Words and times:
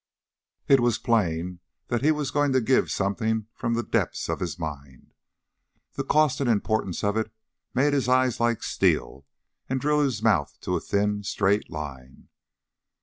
It 0.67 0.79
was 0.79 0.97
plain 0.97 1.59
that 1.89 2.01
he 2.03 2.09
was 2.11 2.31
going 2.31 2.53
to 2.53 2.59
give 2.59 2.89
something 2.89 3.45
from 3.53 3.75
the 3.75 3.83
depths 3.83 4.29
of 4.29 4.39
his 4.39 4.57
mind. 4.57 5.13
The 5.93 6.03
cost 6.03 6.41
and 6.41 6.49
importance 6.49 7.03
of 7.03 7.15
it 7.17 7.31
made 7.75 7.93
his 7.93 8.09
eyes 8.09 8.39
like 8.39 8.63
steel 8.63 9.27
and 9.69 9.79
drew 9.79 9.99
his 9.99 10.23
mouth 10.23 10.57
to 10.61 10.75
a 10.75 10.79
thin, 10.81 11.21
straight 11.21 11.69
line. 11.69 12.29